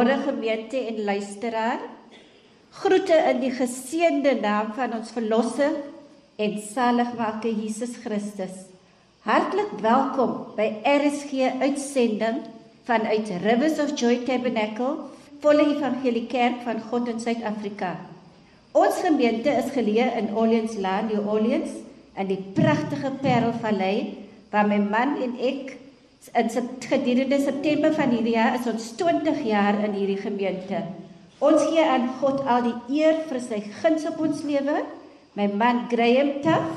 [0.00, 1.80] Goeiemôre gemeente en luisteraar.
[2.70, 5.74] Groete in die geseënde naam van ons verlosser
[6.40, 8.62] en saligmaker Jesus Christus.
[9.28, 12.38] Hartlik welkom by RSG uitsending
[12.88, 15.10] vanuit Rivers of Joy Tabernacle,
[15.44, 17.92] volle evangelie kerk van God in Suid-Afrika.
[18.72, 21.76] Ons gemeente is geleë in Orleans Land, New Orleans,
[22.16, 24.16] in die pragtige Parelvallei
[24.48, 25.76] waar my man en ek
[26.28, 26.50] in
[26.84, 30.82] gedurende September van hierdie jaar is ons 20 jaar in hierdie gemeente.
[31.40, 34.82] Ons gee aan God al die eer vir sy guns op ons lewe.
[35.38, 36.74] My man Graham Tuff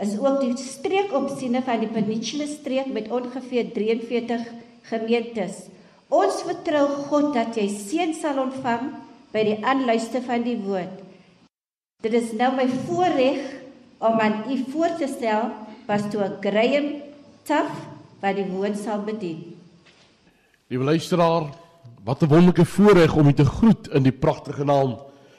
[0.00, 4.46] is ook die streekopsiener van die Peninsula streek met ongeveer 43
[4.88, 5.66] gemeentes.
[6.08, 8.94] Ons vertrou God dat jy seën sal ontvang
[9.34, 11.02] by die aanluister van die woord.
[12.04, 13.42] Dit is nou my voorreg
[13.98, 15.50] om aan u voor te stel
[15.88, 16.88] pastoor Graham
[17.44, 17.95] Tuff
[18.26, 19.54] wat die woord sal bedien.
[20.66, 21.52] Liewe luisteraar,
[22.04, 24.98] wat 'n wonderlike voorreg om u te groet in die pragtige naam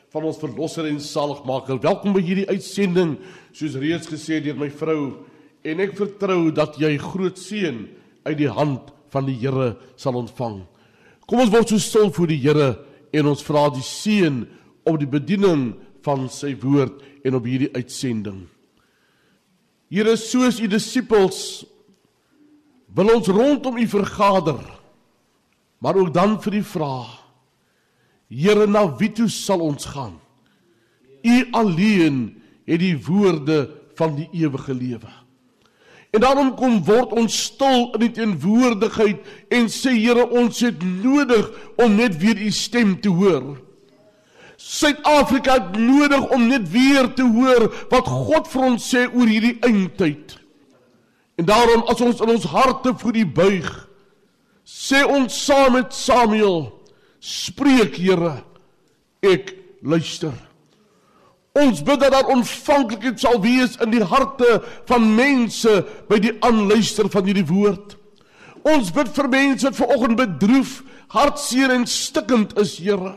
[0.09, 1.79] van ons verlosser en saligmaker.
[1.79, 3.17] Welkom by hierdie uitsending,
[3.51, 5.25] soos reeds gesê deur my vrou,
[5.63, 7.87] en ek vertrou dat jy groot seën
[8.23, 10.65] uit die hand van die Here sal ontvang.
[11.25, 12.79] Kom ons word so stil voor die Here
[13.11, 14.47] en ons vra die seën
[14.85, 18.47] op die bediening van sy woord en op hierdie uitsending.
[19.89, 21.65] Here, soos u disippels
[22.97, 24.59] wil ons rondom u vergader.
[25.77, 27.13] Maar ook dan vir die vraag:
[28.27, 30.17] Here, na wie toe sal ons gaan?
[31.21, 35.13] U alleen het die woorde van die ewige lewe.
[36.11, 39.21] En daarom kom word ons stil in die teenwoordigheid
[39.53, 43.55] en sê Here, ons het nodig om net weer u stem te hoor.
[44.57, 49.59] Suid-Afrika het nodig om net weer te hoor wat God vir ons sê oor hierdie
[49.61, 50.33] eindtyd.
[51.37, 53.67] En daarom as ons in ons harte voor die buig
[54.67, 56.65] sê ons saam met Samuel
[57.23, 58.41] spreek Here
[59.25, 60.33] ek luister.
[61.57, 64.59] Ons bid dat daar ontvanklikheid sal wees in die harte
[64.89, 67.95] van mense by die aanluister van hierdie woord.
[68.67, 70.81] Ons bid vir mense wat vanoggend bedroef,
[71.13, 73.15] hartseer en stikkend is, Here.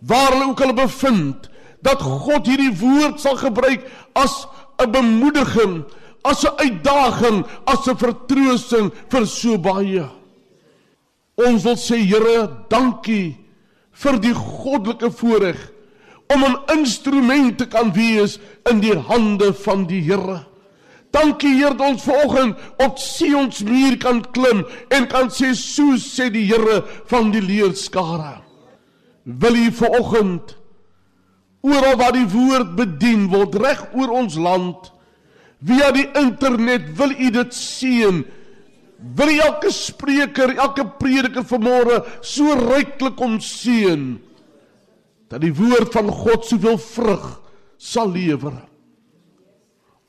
[0.00, 1.50] Waar hulle ook al bevind,
[1.84, 3.84] dat God hierdie woord sal gebruik
[4.16, 4.46] as
[4.80, 5.84] 'n bemoediging,
[6.24, 10.08] as 'n uitdaging, as 'n vertroosting vir so baie.
[11.36, 13.36] Ons wil sê Here, dankie
[13.92, 15.70] vir die goddelike voorreg
[16.32, 18.38] om 'n instrument te kan wees
[18.70, 20.46] in die hande van die Here.
[21.10, 25.94] Dankie Heer dat ons vanoggend op Sion se muur kan klim en kan sê so
[25.96, 28.40] sê die Here van die leerskare.
[29.24, 30.56] Wil U vanoggend
[31.62, 34.90] oral waar die woord bedien word reg oor ons land
[35.62, 38.22] via die internet wil u dit seën.
[39.14, 44.14] Wil elke spreker, elke prediker vanmôre so ryklik om seën
[45.32, 47.24] dat die woord van God soveel vrug
[47.80, 48.54] sal lewer.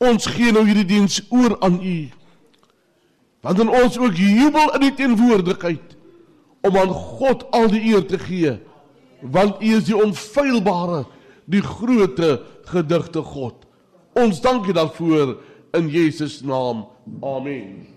[0.04, 1.98] Ons gee nou hierdie diens oor aan u.
[3.42, 5.96] Want dan ons ook jubel in die teenwoordigheid
[6.66, 8.58] om aan God al die eer te gee
[9.22, 11.06] want u is die onfeilbare
[11.50, 13.65] die groote gedigte God
[14.16, 15.36] Ons dank U daarvoor
[15.76, 16.86] in Jesus naam.
[17.20, 17.88] Amen.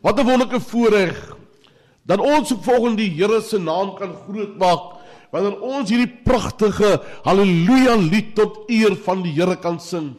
[0.00, 1.36] Wat 'n wonderlike voorreg
[2.06, 5.00] dat ons volgens die Here se naam kan grootmaak
[5.30, 10.14] wanneer ons hierdie pragtige haleluja lied tot eer van die Here kan sing.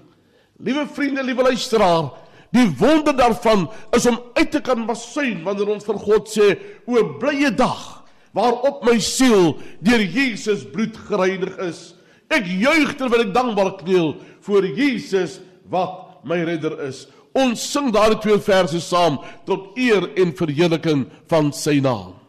[0.59, 2.11] Liewe vriende, liewe luisteraar,
[2.51, 7.03] die wonder daarvan is om uit te kan basuin wanneer ons vir God sê o
[7.19, 8.03] blye dag
[8.35, 11.95] waarop my siel deur Jesus bloed gereinig is.
[12.31, 14.13] Ek juig terwyl ek dankbaar kniel
[14.45, 15.39] voor Jesus
[15.71, 17.05] wat my redder is.
[17.35, 22.20] Ons sing daardie twee verse saam tot eer en verheerliking van sy naam.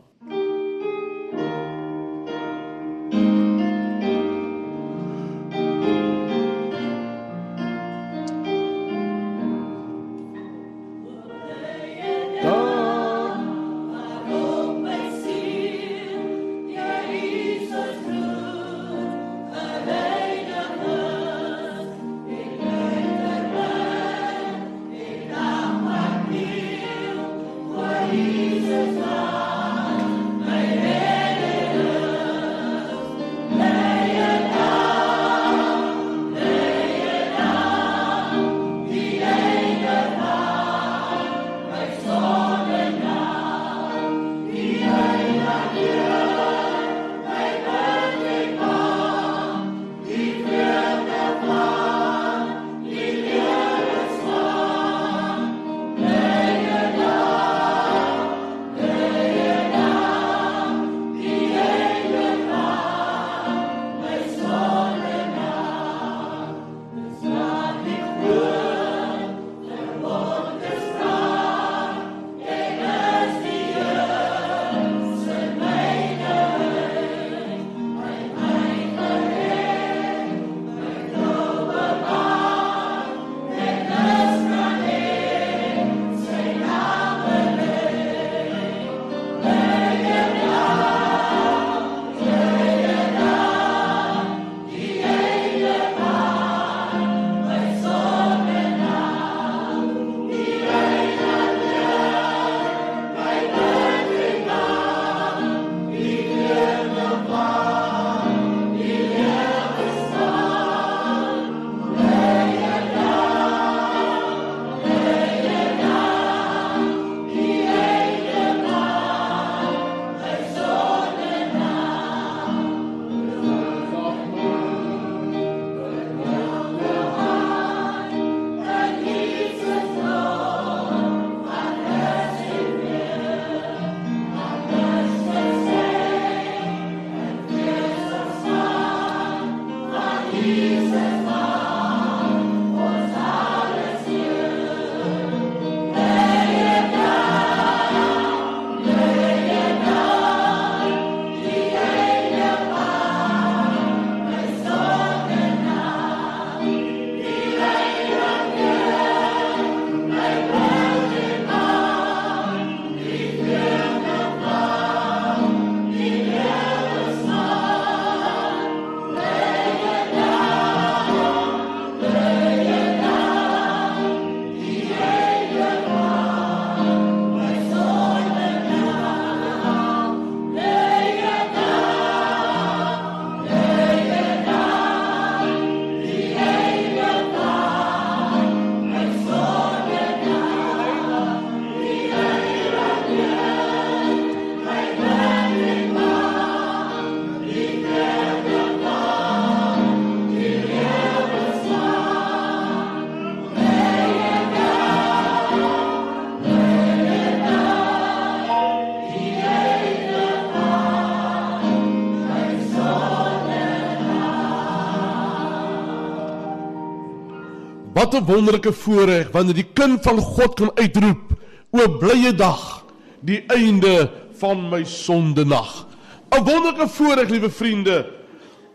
[218.13, 221.33] Wat 'n wonderlike voorreg wanneer die kind van God kan uitroep:
[221.71, 222.85] "O blye dag,
[223.21, 225.87] die einde van my sonde nag."
[226.29, 228.13] 'n Wonderlike voorreg, liewe vriende,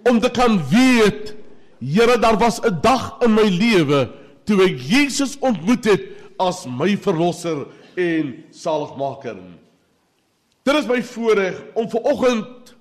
[0.03, 1.35] om te kan weet,
[1.79, 4.09] Here, daar was 'n dag in my lewe
[4.43, 6.01] toe ek Jesus ontmoet het
[6.37, 9.37] as my verlosser en saligmaker.
[10.63, 12.75] Dit is my voorreg om ver oggend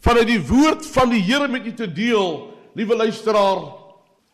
[0.00, 3.58] vanuit die woord van die Here met u te deel, liewe luisteraar,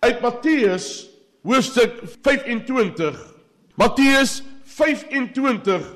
[0.00, 1.13] uit Matteus
[1.44, 3.34] hoofstuk 25.
[3.74, 5.94] Matteus 25.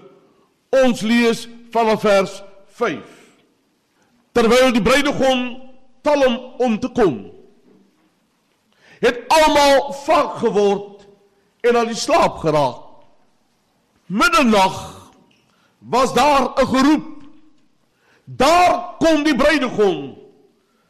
[0.85, 2.43] Ons lees vanaf vers
[2.76, 3.00] 5.
[4.37, 5.47] Terwyl die bruidegom
[6.05, 7.17] talm om te kom,
[9.02, 11.07] het almal vak geword
[11.67, 12.85] en aan die slaap geraak.
[14.07, 14.76] Middernag
[15.78, 17.23] was daar 'n geroep.
[18.25, 20.19] Daar kom die bruidegom.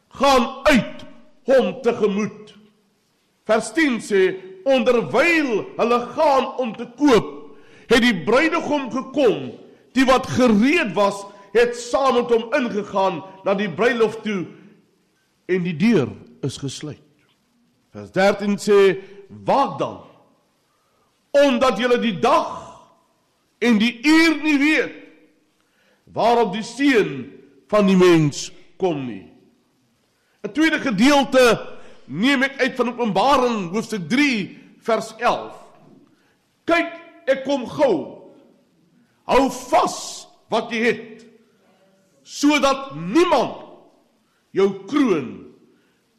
[0.09, 1.05] Gaan uit
[1.43, 2.55] hom tegemoet.
[3.45, 7.57] Vers 10 sê onderwyl hulle gaan om te koop,
[7.89, 9.51] het die bruidegom gekom.
[9.97, 14.45] Die wat gereed was, het saam met hom ingegaan na die bruilof toe
[15.49, 16.11] en die deur
[16.45, 17.01] is gesluit.
[17.89, 19.01] Vers 13 sê:
[19.45, 19.97] "Waak dan,
[21.31, 22.81] omdat julle die dag
[23.57, 24.95] en die uur nie weet
[26.03, 27.31] waarop die seun
[27.67, 29.25] van die mens kom nie."
[30.43, 31.78] 'n Tweede gedeelte
[32.09, 34.33] neem ek uit van Openbaring hoofstuk 3
[34.85, 35.53] vers 11.
[36.69, 36.93] Kyk,
[37.29, 37.95] ek kom gou.
[39.29, 39.97] Hou vas
[40.49, 41.25] wat jy het
[42.29, 43.65] sodat niemand
[44.53, 45.29] jou kroon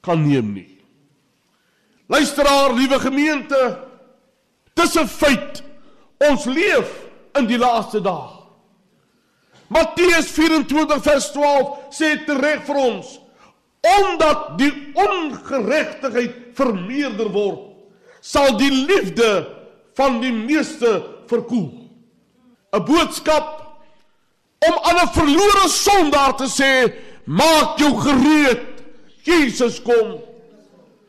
[0.02, 0.70] kan neem nie.
[2.10, 3.60] Luisteraar, liewe gemeente,
[4.74, 5.62] dis 'n feit.
[6.18, 7.06] Ons leef
[7.38, 8.40] in die laaste dae.
[9.68, 13.19] Matteus 24 vers 12 sê tereg vir ons
[13.80, 17.66] omdat die ongeregtigheid vermeerder word,
[18.20, 19.46] sal die liefde
[19.96, 21.70] van die meeste verkoel.
[22.72, 23.48] 'n Boodskap
[24.68, 26.92] om aan 'n verlore sondaar te sê,
[27.24, 28.66] maak jou gereed.
[29.22, 30.20] Jesus kom.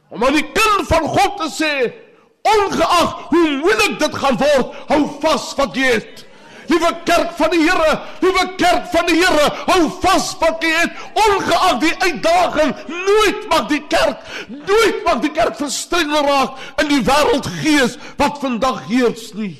[0.10, 1.94] Om aan die kind van God te sê,
[2.42, 6.26] ongeag hoe moeilik dit gaan word, hou vas wat jy het.
[6.72, 11.02] Liewe kerk van die Here, liewe kerk van die Here, hou vas wat jy het,
[11.26, 12.76] ongeag die uitdaging.
[12.88, 18.86] Nooit mag die kerk, nooit mag die kerk verstrengel raak in die wêreldgees wat vandag
[18.90, 19.58] heers nie.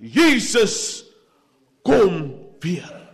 [0.00, 1.04] Jesus
[1.84, 2.32] kom
[2.64, 3.05] weer.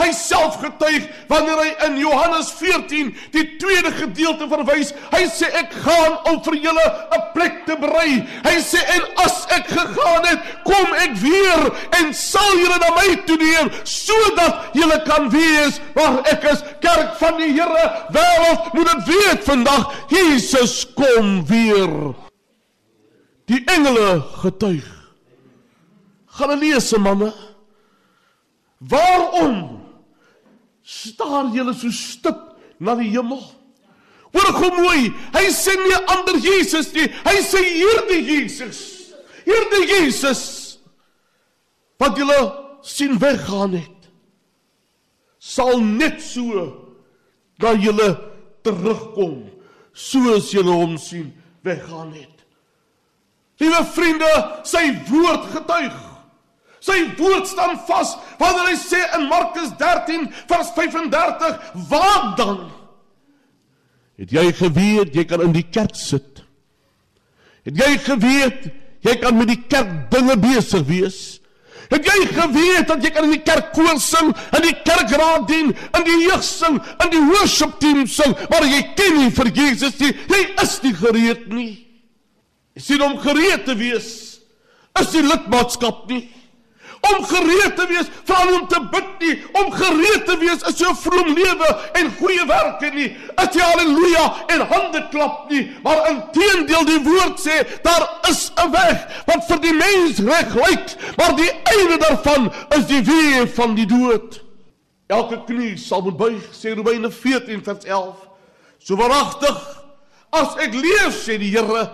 [0.00, 4.94] Hy self getuig wanneer hy in Johannes 14 die tweede gedeelte verwys.
[5.12, 8.24] Hy sê ek gaan om vir julle 'n plek te berei.
[8.46, 11.68] Hy sê en as ek gegaan het, kom ek weer
[12.00, 16.64] en sal julle na my toe neem sodat julle kan wees waar ek is.
[16.80, 19.92] Kerk van die Here, wêreld moet dit weet vandag.
[20.08, 22.14] Jesus kom weer.
[23.50, 24.86] Die engele getuig.
[26.38, 27.32] Galileese manne.
[28.78, 29.79] Waarom
[30.90, 32.38] staar julle so stip
[32.80, 33.42] na die hemel.
[34.30, 38.80] Hoor gou mooi, hy sê nie ander Jesus nie, hy sê hierdie Jesus.
[39.46, 40.42] Hierdie Jesus
[42.00, 42.38] wat julle
[42.86, 43.96] sien weggaan het
[45.40, 46.66] sal net so
[47.60, 48.12] dat julle
[48.64, 49.48] terugkom
[49.96, 51.30] soos julle hom sien
[51.66, 52.36] weggaan het.
[53.60, 54.28] Liewe vriende,
[54.64, 55.19] sy getuig
[57.00, 62.70] Sy woord staan vas wanneer hy sê in Markus 13 vers 35: "Waak dan."
[64.20, 66.44] Het jy geweet jy kan in die kerk sit?
[67.64, 71.40] Het jy geweet jy kan met die kerk dinge besig wees?
[71.90, 75.72] Het jy geweet dat jy kan in die kerk koor sing, in die kerkraad dien,
[75.72, 79.96] in die jeug sing, in die worship team sing, maar jy ken nie vir Jesus
[79.98, 80.12] nie.
[80.28, 81.72] Jy is nie gereed nie.
[82.76, 84.10] Jy sien om gereed te wees
[85.00, 86.28] is die lidmaatskap nie
[87.00, 90.92] om gereed te wees vir om te bid nie, om gereed te wees is so
[91.00, 93.08] vroom lewe en goeie werke nie.
[93.40, 98.70] Is jy haleluja en hande klap nie, maar inteendeel die woord sê daar is 'n
[98.70, 103.74] weg wat vir die mens reg lyk, maar die einde daarvan is die weë van
[103.74, 104.40] die dood.
[105.08, 108.16] Elke knie sal moet buig, sê Romeine 14 vers 11.
[108.78, 109.56] So waaragtig
[110.30, 111.90] as ek leef sê die Here,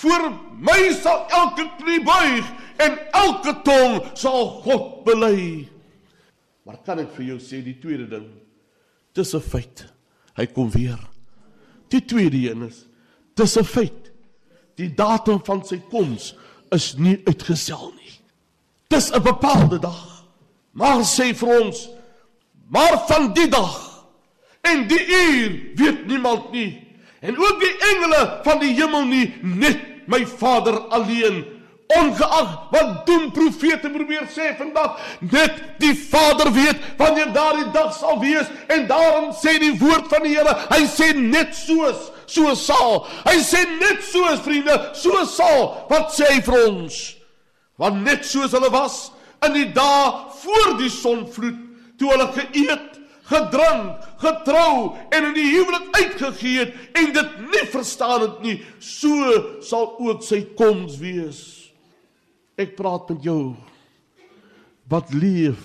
[0.00, 2.44] voor my sal elke knie buig
[2.76, 5.68] en elke tong sal God bely.
[6.64, 8.28] Maar kan ek vir jou sê die tweede ding?
[9.14, 9.86] Dis 'n feit.
[10.36, 10.98] Hy kom weer.
[11.88, 12.86] Die tweede een is
[13.34, 14.10] dis 'n feit.
[14.76, 16.34] Die datum van sy koms
[16.70, 18.20] is nie uitgestel nie.
[18.88, 20.24] Dis 'n bepaalde dag.
[20.72, 21.88] Maar sê vir ons,
[22.68, 24.04] maar van die dag
[24.60, 26.82] en die uur weet niemand nie.
[27.20, 31.44] En ook die engele van die hemel nie, net my Vader alleen.
[31.92, 38.16] Ongeag wat doen profete probeer sê vandag, net die Vader weet wanneer daardie dag sal
[38.22, 43.04] wees en daarom sê die woord van die Here, hy sê net soos so sal.
[43.26, 45.86] Hy sê net soos vriende, so sal.
[45.90, 46.98] Wat sê hy vir ons?
[47.80, 49.10] Want net soos hulle was
[49.44, 51.58] in die dae voor die sonvloed,
[52.00, 52.94] toe hulle geëet
[53.28, 59.60] gedrink, getrou en in die huwelik uitgegee het en dit nie verstaan het nie, so
[59.64, 61.63] sal ook sy koms wees.
[62.60, 63.54] Ek praat met jou
[64.90, 65.62] wat leef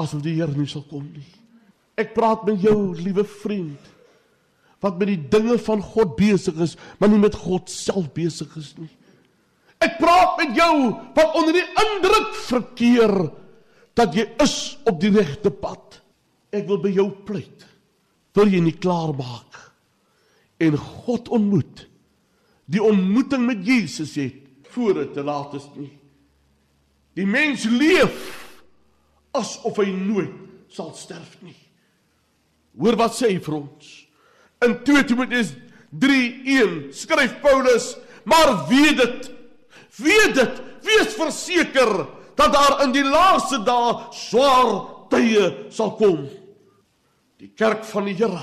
[0.00, 1.26] asof die Here nie sal kom nie.
[2.00, 3.90] Ek praat met jou, liewe vriend,
[4.82, 8.72] wat met die dinge van God besig is, maar nie met God self besig is
[8.80, 8.90] nie.
[9.84, 10.74] Ek praat met jou
[11.16, 13.14] wat onder die indruk verkeer
[13.98, 14.56] dat jy is
[14.88, 16.00] op die regte pad.
[16.54, 17.66] Ek wil by jou pleit.
[18.34, 19.60] Wil jy nie klaar maak
[20.62, 21.84] en God ontmoet?
[22.70, 24.43] Die ontmoeting met Jesus het
[24.74, 25.92] dit te laat is nie.
[27.14, 28.16] Die mens leef
[29.34, 30.34] asof hy nooit
[30.74, 31.56] sal sterf nie.
[32.78, 33.90] Hoor wat sê hy vir ons?
[34.64, 35.52] In 2 Timoteus
[35.94, 39.30] 3:1 skryf Paulus: "Maar weet dit,
[39.96, 46.26] weet dit, wees verseker dat daar in die laaste dae swaar tye sal kom."
[47.44, 48.40] die kerk van die Here,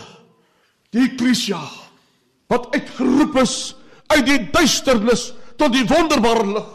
[0.94, 1.62] die eklesia
[2.52, 3.56] wat uitgeroep is
[4.12, 6.70] uit die duisternis tot die wonderbare lig.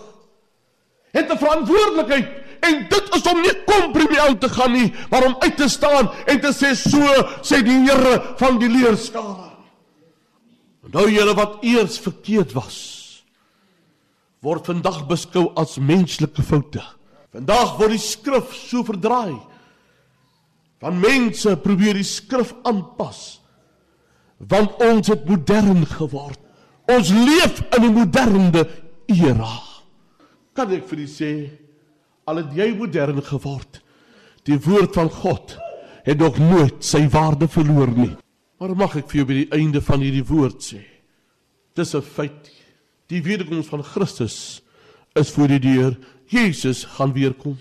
[1.13, 2.29] Het 'n verantwoordelikheid
[2.61, 6.11] en dit is om nie kompromie aan te gaan nie, maar om uit te staan
[6.27, 7.01] en te sê so
[7.43, 9.51] sê die Here van die leerskare.
[10.93, 12.77] Nou julle wat eers verkeerd was,
[14.41, 16.83] word vandag beskou as menslike foute.
[17.33, 19.37] Vandag word die skrif so verdraai
[20.83, 23.41] van mense probeer die skrif aanpas
[24.53, 26.41] want ons het modern geword
[26.89, 28.67] ons leef in 'n moderne
[29.07, 29.55] era
[30.55, 31.51] kan ek vir u sê
[32.27, 33.83] al het jy modern geword
[34.45, 35.59] die woord van God
[36.05, 38.17] het nog nooit sy waarde verloor nie
[38.59, 40.83] maar mag ek vir jou by die einde van hierdie woord sê
[41.75, 42.53] dis 'n feit
[43.09, 44.63] die wederkoms van Christus
[45.15, 47.59] is voor die deur Jesus gaan weer kom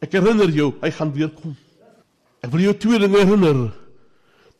[0.00, 1.56] ek herinner jou hy gaan weer kom
[2.46, 3.72] Ek wil jou twee dinge herinner.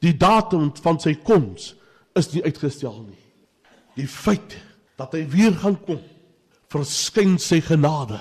[0.02, 1.75] Die datum van sy koms
[2.18, 3.22] is nie uitgestel nie.
[3.96, 4.56] Die feit
[5.00, 6.00] dat hy weer gaan kom,
[6.72, 8.20] verskyn sy genade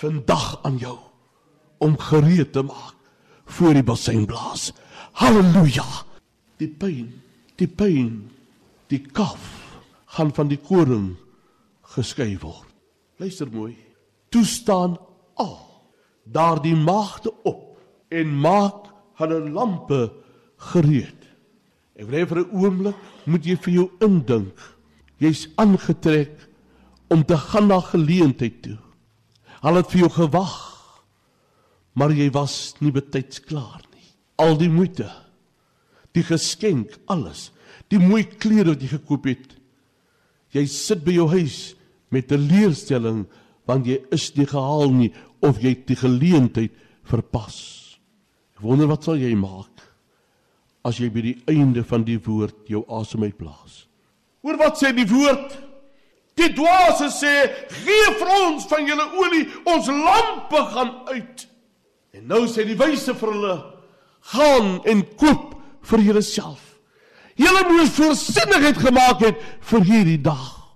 [0.00, 0.96] vandag aan jou
[1.82, 2.96] om gereed te maak
[3.52, 4.70] voor die bassein blaas.
[5.18, 5.84] Halleluja.
[6.62, 7.10] Die pyn,
[7.58, 8.30] die pyn,
[8.88, 9.42] die kaf
[10.14, 11.12] gaan van die koring
[11.94, 12.68] geskei word.
[13.20, 13.74] Luister mooi.
[14.32, 14.96] Toe staan
[15.42, 15.58] al
[16.24, 17.76] daardie maagde op
[18.08, 18.88] en maak
[19.20, 20.00] hulle lampe
[20.72, 21.21] gereed.
[21.92, 22.96] Ek wil vir 'n oomblik
[23.26, 24.56] moet jy vir jou indink.
[25.20, 26.48] Jy's aangetrek
[27.10, 28.78] om te gaan na geleentheid toe.
[29.62, 30.56] Hulle het vir jou gewag.
[31.94, 34.08] Maar jy was nie betyds klaar nie.
[34.38, 35.10] Al die moeite,
[36.12, 37.52] die geskenk, alles,
[37.88, 39.52] die mooi klere wat jy gekoop het.
[40.52, 41.74] Jy sit by jou huis
[42.10, 43.26] met 'n leerstelling
[43.66, 46.72] want jy is nie gehaal nie of jy het die geleentheid
[47.04, 47.98] verpas.
[48.60, 49.71] Wonder wat sal jy maak
[50.84, 53.86] as jy by die einde van die woord jou asem uitblaas.
[54.42, 55.54] Hoor wat sê die woord?
[56.38, 57.32] Die dwaase sê:
[57.84, 61.46] "Gee vir ons van julle olie, ons lampe gaan uit."
[62.12, 63.56] En nou sê die wyse vir hulle:
[64.32, 66.78] "Gaan en koop vir julleself.
[67.34, 70.74] Julle moet voorsienigheid gemaak het vir hierdie dag.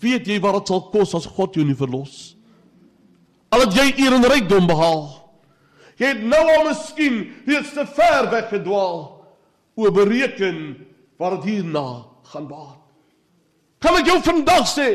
[0.00, 2.36] Weet jy wat dit sal kos as God jou nie verlos?
[3.50, 5.20] Al het jy eer en rykdom behaal,
[6.00, 9.19] Jy het nou al miskien reeds te ver weggedwaal.
[9.76, 10.86] O bereken
[11.18, 12.78] wat dit hierna gaan baat.
[13.80, 14.88] Kan ek jou vandag sê,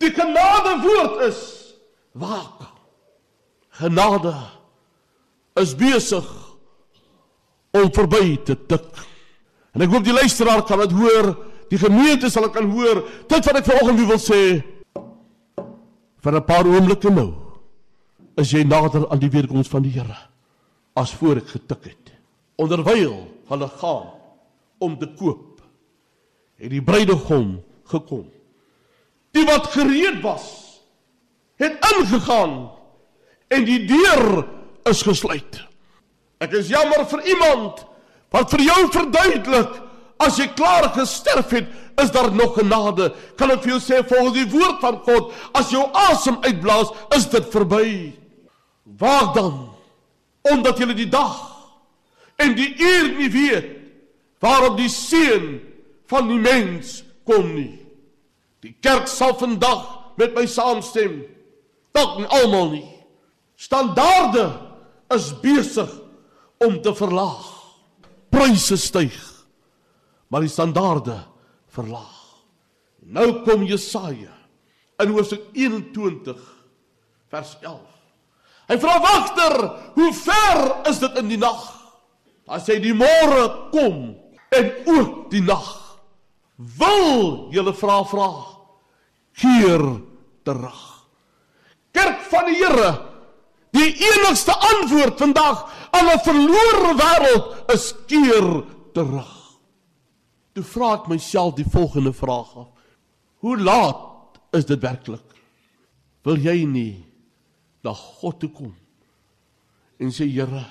[0.00, 1.40] die genade woord is
[2.12, 2.66] waak.
[3.80, 4.34] Genade
[5.60, 6.26] is besig
[7.76, 8.90] om verby te tik.
[9.74, 11.30] En ek hoop die luisteraar kan dit hoor,
[11.70, 14.40] die gemeente sal kan hoor dit wat ek vanoggend wil sê
[16.20, 17.30] vir 'n paar oomblikke nou
[18.36, 20.16] is jy nader aan die weerkoms van die Here
[20.96, 22.09] as voor ek getik het.
[22.60, 23.14] Onderwyl
[23.50, 24.08] hulle gaan
[24.80, 25.60] om te koop,
[26.60, 28.26] het die bruidegom gekom.
[29.36, 30.46] Die wat gereed was,
[31.60, 32.70] het ingegaan
[33.52, 34.44] en die deur
[34.88, 35.60] is gesluit.
[36.40, 37.84] Ek is jammer vir iemand
[38.32, 39.78] wat vir jou verduidelik
[40.20, 41.68] as jy klaar gesterf het,
[42.00, 43.10] is daar nog genade.
[43.40, 47.26] Kan ek vir jou sê volgens die woord van God, as jou asem uitblaas, is
[47.32, 47.86] dit verby.
[49.00, 49.66] Waak dan
[50.50, 51.49] omdat julle die dag
[52.40, 53.68] en die uur nie weet
[54.40, 55.58] waarop die seun
[56.10, 57.76] van die mens kom nie.
[58.64, 61.20] Die kerk sal vandag met my saamstem.
[61.96, 62.88] Dalk nie almal nie.
[63.60, 64.46] Standaarde
[65.12, 65.90] is besig
[66.64, 67.48] om te verlaag.
[68.32, 69.16] Pryse styg.
[70.30, 71.18] Maar die standaarde
[71.74, 72.16] verlaag.
[73.00, 74.32] Nou kom Jesaja
[75.00, 76.40] in Hoofstuk 21
[77.32, 77.80] vers 11.
[78.70, 79.56] Hy vra wagter,
[79.96, 81.79] hoe ver is dit in die nag?
[82.48, 84.14] As hy die môre kom
[84.50, 85.68] en ook die nag.
[86.56, 88.30] Wil julle vra vra
[89.40, 89.84] keer
[90.44, 90.80] terug.
[91.92, 92.90] Kerk van die Here,
[93.74, 95.64] die enigste antwoord vandag
[95.96, 99.32] aan 'n verlore wêreld is keer terug.
[100.52, 102.68] Toe vra ek myself die volgende vraag af.
[103.40, 105.24] Hoe laat is dit werklik?
[106.22, 107.04] Wil jy nie
[107.82, 108.74] na God toe kom
[110.00, 110.64] en sê Here,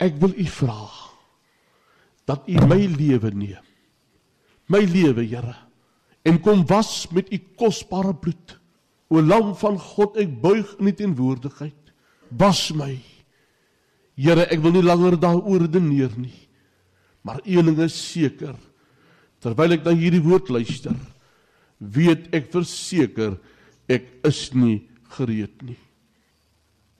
[0.00, 0.78] ek wil U vra
[2.28, 3.66] dat U my lewe neem.
[4.70, 5.56] My lewe, Here,
[6.22, 8.56] en kom was met U kosbare bloed.
[9.10, 11.94] O lam van God, ek buig in U teenwoordigheid.
[12.38, 12.92] Was my.
[14.14, 16.36] Here, ek wil nie langer daaroor redeneer nie.
[17.26, 18.54] Maar een ding is seker.
[19.42, 20.94] Terwyl ek na hierdie woord luister,
[21.80, 23.38] weet ek verseker
[23.90, 24.82] ek is nie
[25.16, 25.78] gereed nie.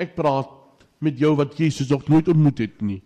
[0.01, 0.51] Ek praat
[1.01, 3.01] met jou wat Jesus nog nooit ontmoet het nie.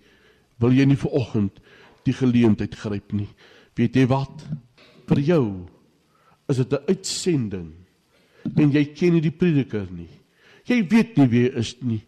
[0.63, 1.61] Wil jy nie vanoggend
[2.07, 3.29] die geleentheid gryp nie?
[3.79, 4.45] Weet jy wat?
[5.09, 5.45] Vir jou
[6.49, 7.73] is dit 'n uitsending
[8.57, 10.11] en jy ken nie die prediker nie.
[10.65, 12.03] Jy weet nie wie is nie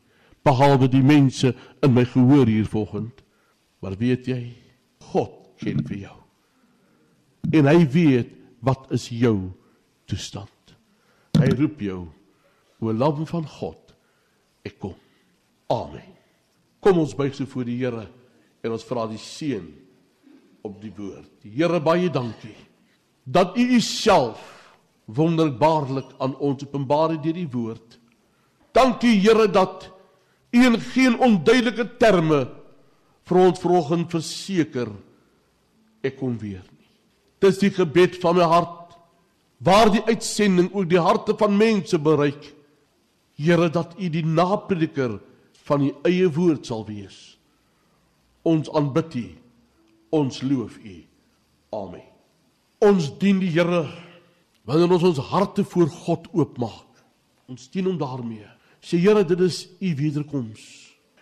[0.46, 3.22] behalwe die mense in my gehoor hier vanoggend.
[3.82, 4.42] Maar weet jy,
[5.12, 6.18] God ken vir jou.
[7.52, 8.30] En hy weet
[8.66, 9.52] wat is jou
[10.10, 10.50] toestand.
[11.36, 12.06] Hy roep jou,
[12.80, 13.92] o lam van God,
[14.66, 14.96] ek kom.
[15.72, 16.14] Amen.
[16.82, 18.06] Kom ons buig so voor die Here
[18.62, 19.66] en ons vra die seën
[20.66, 21.32] op die woord.
[21.42, 22.54] Here baie dankie
[23.26, 24.38] dat U Uself
[25.10, 27.98] wonderbaarlik aan ons openbaar het deur die woord.
[28.74, 29.88] Dankie Here dat
[30.54, 32.44] U in geen onduidelike terme
[33.26, 34.92] vir ons vanoggend verseker
[36.06, 36.90] ek kom weer nie.
[37.42, 38.94] Dis die gebed van my hart
[39.66, 42.52] waar die uitsending ook die harte van mense bereik.
[43.34, 45.18] Here dat U die naprediker
[45.66, 47.36] van U eie woord sal wees.
[48.46, 49.26] Ons aanbid U.
[50.14, 50.96] Ons loof U.
[51.74, 52.04] Amen.
[52.84, 53.86] Ons dien die Here
[54.66, 57.02] wanneer ons ons harte voor God oopmaak.
[57.50, 58.46] Ons dien hom daarmee.
[58.82, 60.62] Sê Here, dit is U wederkoms.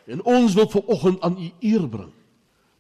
[0.09, 2.13] En ons wil vanoggend aan U eer bring.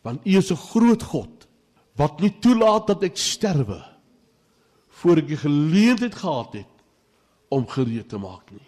[0.04, 1.48] Want U is 'n groot God
[1.96, 3.82] wat nie toelaat dat ek sterwe
[4.88, 6.72] voor ek die geleentheid gehad het
[7.48, 8.66] om gereed te maak nie.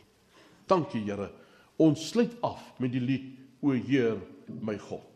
[0.66, 1.30] Dankie Here.
[1.78, 4.16] Ons sluit af met die lied O Heer
[4.62, 5.15] my God.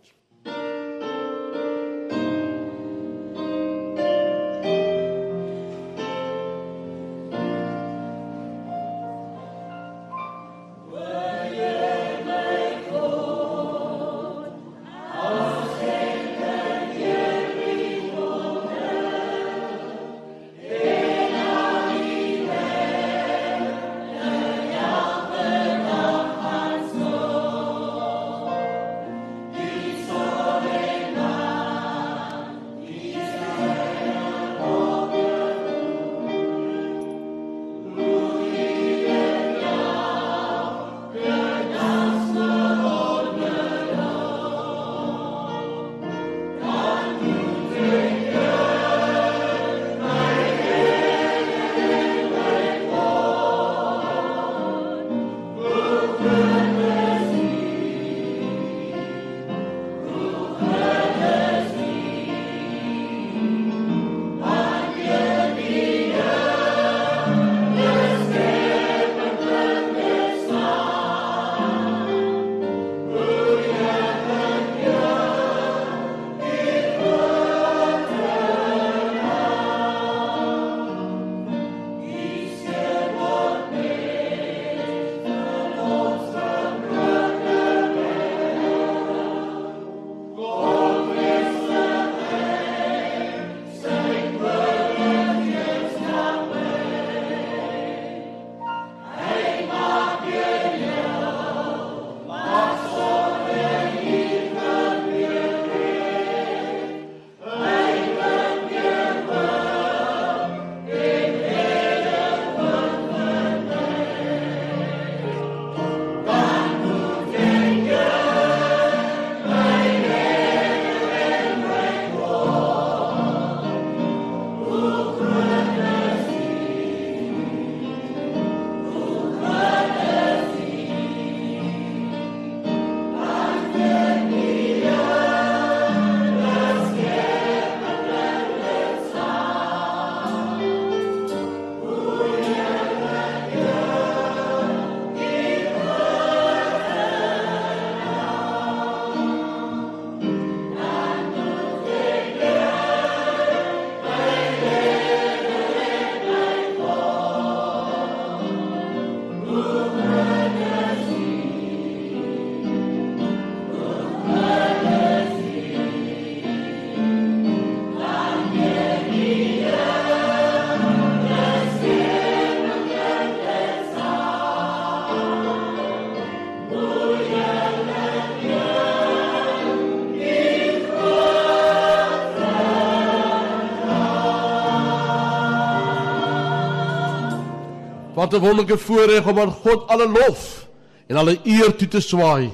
[188.20, 190.68] Wat 'n wonderlike voorreg om aan God alle lof
[191.06, 192.50] en alle eer toe te swaai.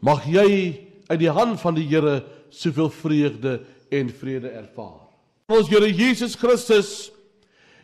[0.00, 5.12] Mag jy uit die hand van die Here soveel vreugde en vrede ervaar.
[5.46, 7.12] Ons Here Jesus Christus,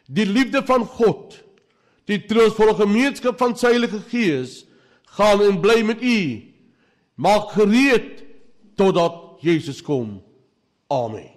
[0.06, 1.44] die liefde van God,
[2.04, 4.64] die troostvolle gemeenskap van sy Heilige Gees,
[5.04, 6.42] gaan en bly met u.
[7.14, 8.24] Maak gereed
[8.76, 10.22] totdat Jesus kom.
[10.88, 11.33] Amen.